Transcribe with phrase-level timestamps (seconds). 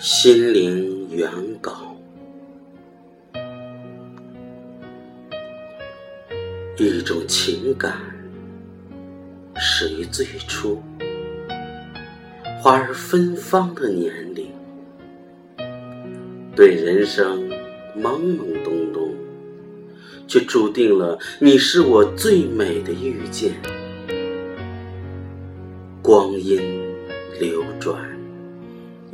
[0.00, 1.28] 心灵原
[1.60, 1.96] 稿，
[6.76, 7.98] 一种情感
[9.56, 10.80] 始于最初，
[12.62, 14.52] 花儿芬芳的年龄，
[16.54, 17.50] 对人生
[18.00, 19.12] 懵懵懂懂，
[20.28, 23.50] 却注定了你是我最美的遇见。
[26.00, 26.60] 光阴
[27.40, 28.17] 流转。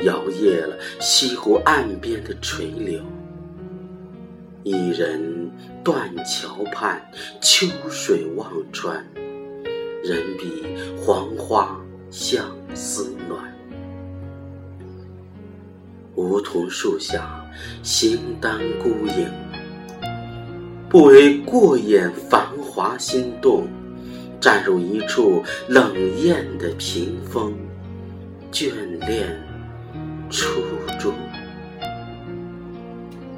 [0.04, 3.00] 摇曳了西湖岸边的垂柳，
[4.62, 5.50] 一人
[5.82, 7.02] 断桥畔，
[7.40, 8.96] 秋水望穿，
[10.02, 10.62] 人比
[10.96, 11.80] 黄花
[12.10, 12.44] 相
[12.74, 13.42] 思暖。
[16.14, 17.42] 梧桐树下，
[17.82, 19.28] 形单孤影，
[20.88, 23.66] 不为过眼繁华心动，
[24.38, 27.55] 站入一处冷艳的屏风，
[28.52, 28.70] 眷
[29.06, 29.53] 恋。
[30.36, 30.48] 初
[30.98, 31.14] 衷，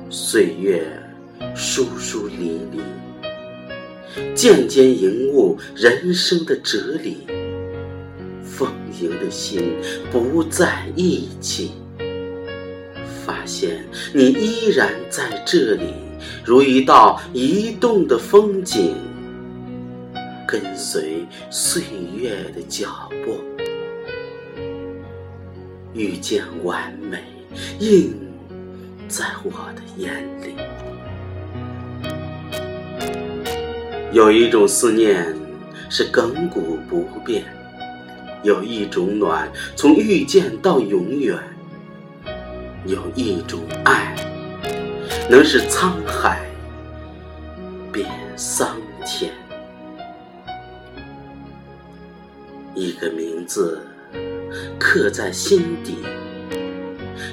[0.08, 0.82] 岁月
[1.54, 2.80] 疏疏离离，
[4.34, 7.26] 渐渐领悟人生的哲理。
[8.42, 9.74] 丰盈的心
[10.10, 11.72] 不再意气，
[13.26, 15.92] 发现你依然在这里，
[16.46, 18.94] 如一道移动的风景，
[20.48, 21.82] 跟随岁
[22.16, 23.36] 月的脚步。
[25.96, 27.24] 遇见完美，
[27.78, 28.14] 映
[29.08, 30.54] 在我的眼里。
[34.12, 35.34] 有一种思念
[35.88, 37.46] 是亘古不变，
[38.42, 41.38] 有一种暖从遇见到永远，
[42.84, 44.14] 有一种爱
[45.30, 46.44] 能使沧海
[47.90, 49.32] 变桑田。
[52.74, 53.80] 一个名字。
[54.78, 55.96] 刻在心底，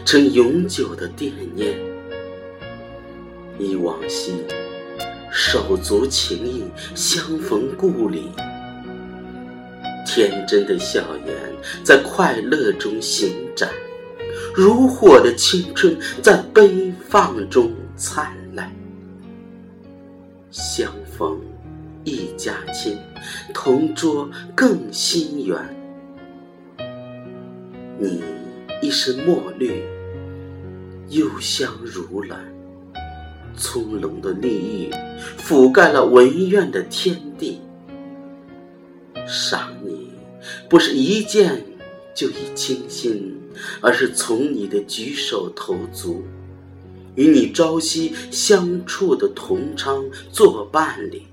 [0.05, 1.73] 成永久的惦念。
[3.59, 4.33] 忆往昔，
[5.31, 6.63] 手足情谊，
[6.95, 8.29] 相逢故里。
[10.05, 11.35] 天真的笑颜
[11.83, 13.69] 在快乐中行展，
[14.53, 18.71] 如火的青春在悲放中灿烂。
[20.51, 21.39] 相逢
[22.03, 22.97] 一家亲，
[23.53, 25.82] 同桌更心远。
[27.99, 28.21] 你
[28.81, 29.83] 一身墨绿，
[31.09, 32.39] 幽香如兰，
[33.55, 34.89] 葱茏的绿意
[35.37, 37.61] 覆盖了文苑的天地。
[39.27, 40.09] 赏你
[40.67, 41.63] 不是一见
[42.13, 43.37] 就已倾心，
[43.79, 46.23] 而是从你的举手投足，
[47.15, 51.27] 与你朝夕相处的同窗作伴里。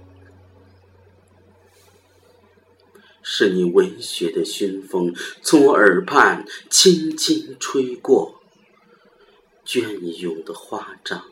[3.32, 8.40] 是你文学的熏风，从我耳畔轻轻吹过，
[9.64, 9.80] 隽
[10.18, 11.22] 永的花章，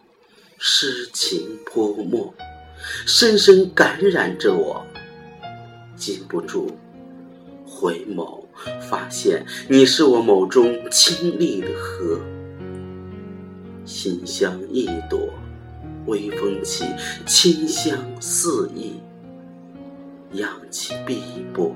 [0.58, 2.32] 诗情泼墨，
[3.04, 4.86] 深深感染着我。
[5.96, 6.70] 禁不住
[7.66, 8.44] 回眸，
[8.88, 12.20] 发现你是我眸中清丽的荷，
[13.84, 15.34] 馨香一朵，
[16.06, 16.84] 微风起，
[17.26, 19.00] 清香四溢。
[20.32, 21.22] 扬起碧
[21.54, 21.74] 波，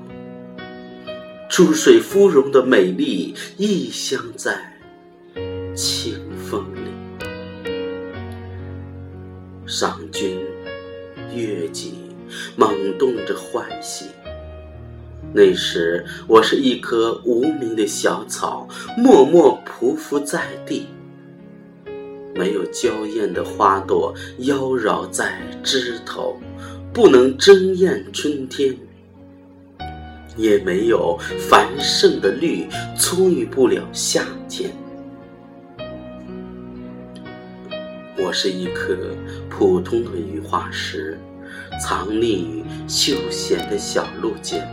[1.49, 4.79] 出水芙蓉的美丽溢香在
[5.75, 6.91] 清风里。
[9.65, 10.39] 赏君
[11.33, 11.95] 悦己，
[12.55, 14.05] 懵动着欢喜。
[15.33, 20.85] 那时我是一棵无名的小草，默默匍匐在地，
[22.35, 26.39] 没有娇艳的花朵妖娆在枝头。
[26.93, 28.77] 不能争艳春天，
[30.37, 31.17] 也没有
[31.49, 34.69] 繁盛的绿葱郁不了夏天。
[38.15, 38.95] 我是一颗
[39.49, 41.17] 普通的雨花石，
[41.81, 44.63] 藏匿于休闲的小路间，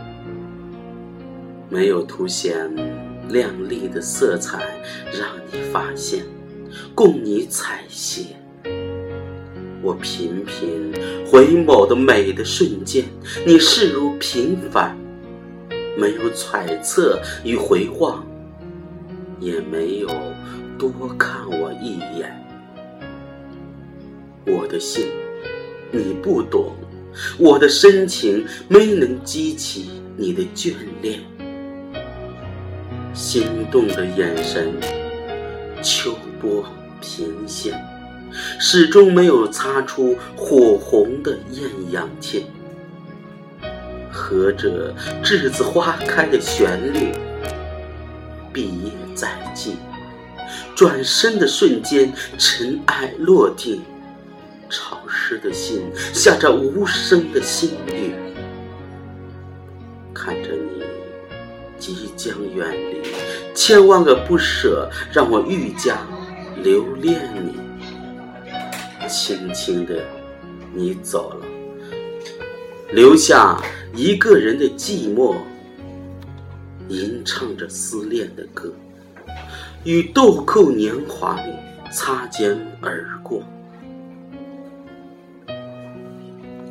[1.69, 2.55] 没有凸显
[3.29, 4.59] 亮丽的色彩
[5.11, 6.23] 让你发现，
[6.93, 8.27] 供你采撷。
[9.83, 10.93] 我频频
[11.25, 13.03] 回眸的美的瞬间，
[13.45, 14.95] 你视如平凡，
[15.97, 18.23] 没有揣测与回望，
[19.39, 20.07] 也没有
[20.77, 22.31] 多看我一眼。
[24.45, 25.07] 我的心
[25.91, 26.75] 你不懂，
[27.39, 31.19] 我的深情没能激起你的眷恋，
[33.15, 34.71] 心动的眼神，
[35.81, 36.63] 秋波
[37.01, 37.90] 频现。
[38.59, 42.43] 始终没有擦出火红的艳阳天，
[44.11, 44.93] 和着
[45.23, 47.11] 栀子花开的旋律，
[48.51, 49.77] 毕业在即，
[50.75, 53.81] 转身的瞬间，尘埃落定，
[54.69, 55.83] 潮湿的心
[56.13, 58.13] 下着无声的心雨。
[60.13, 60.83] 看着你
[61.79, 63.01] 即将远离，
[63.55, 65.97] 千万个不舍，让我愈加
[66.63, 67.60] 留恋你。
[69.11, 70.01] 轻轻的，
[70.73, 71.45] 你走了，
[72.93, 73.61] 留下
[73.93, 75.35] 一个人的寂寞，
[76.87, 78.73] 吟唱着思恋的歌。
[79.83, 81.51] 与豆蔻年华里
[81.91, 83.43] 擦肩而过，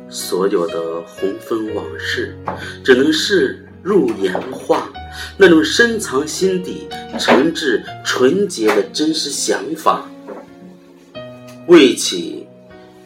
[0.09, 2.35] 所有的红粉往事，
[2.83, 4.89] 只能是入眼画，
[5.37, 6.87] 那种深藏心底、
[7.19, 10.09] 诚挚纯洁的真实想法，
[11.71, 12.45] 未起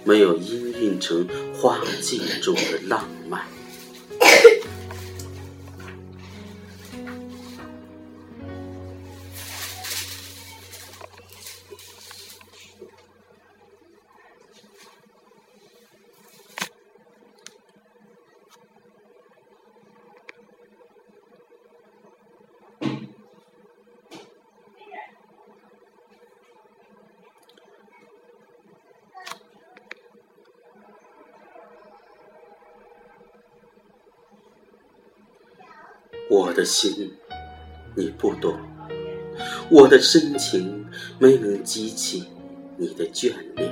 [0.03, 3.07] 没有氤氲成花季中的浪
[36.27, 37.11] 我的心，
[37.93, 38.55] 你不懂；
[39.69, 40.83] 我的深情
[41.19, 42.23] 没能激起
[42.77, 43.71] 你的眷恋。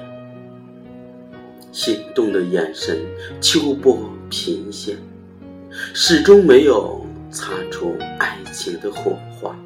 [1.72, 3.00] 心动的眼神，
[3.42, 4.96] 秋波频现，
[5.96, 9.58] 始终没有擦出爱情的火花。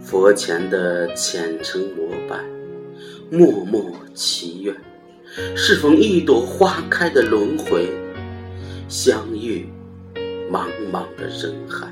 [0.00, 2.42] 佛前的虔诚膜拜，
[3.30, 4.74] 默默祈愿，
[5.54, 7.86] 是否一朵花开的轮回？
[8.90, 9.68] 相遇，
[10.50, 11.86] 茫茫的人海，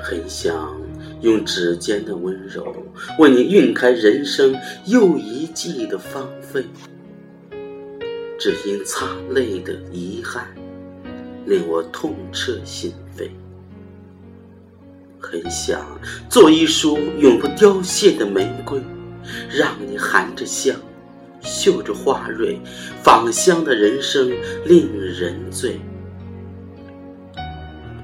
[0.00, 0.80] 很想
[1.22, 2.72] 用指尖的温柔
[3.18, 4.54] 为你晕开人生
[4.86, 6.64] 又一季的芳菲，
[8.38, 10.46] 只因擦泪的遗憾
[11.46, 13.28] 令我痛彻心扉。
[15.18, 15.84] 很想
[16.30, 18.80] 做一束永不凋谢的玫瑰，
[19.50, 20.76] 让你含着香。
[21.44, 22.58] 嗅着花蕊，
[23.02, 24.32] 芳香的人生
[24.64, 25.78] 令人醉。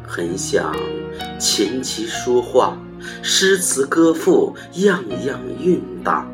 [0.07, 0.77] 很想
[1.39, 2.77] 琴棋书画、
[3.23, 6.29] 诗词歌赋，样样韵达。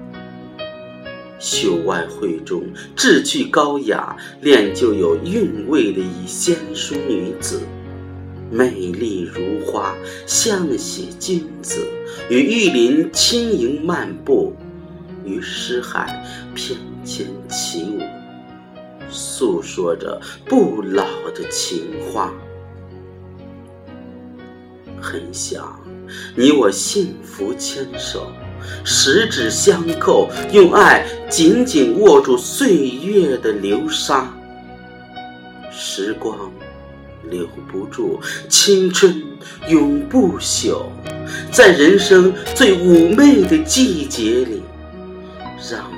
[1.39, 2.65] 秀外慧中，
[2.97, 7.61] 志趣高雅，练就有韵味的一仙淑女子，
[8.51, 9.95] 美丽如花，
[10.27, 11.87] 像写君子，
[12.31, 14.57] 与玉林轻盈漫步。
[15.27, 16.25] 与诗海
[16.55, 18.01] 翩跹起舞，
[19.09, 22.35] 诉说着不老的情话。
[25.01, 25.81] 很想
[26.35, 28.27] 你我幸福牵手，
[28.85, 34.29] 十指相扣，用爱紧紧握住岁月的流沙。
[35.71, 36.51] 时光
[37.31, 39.23] 留不住，青春
[39.69, 40.87] 永不朽，
[41.53, 44.61] 在人生最妩媚的季节里。
[45.71, 45.91] 让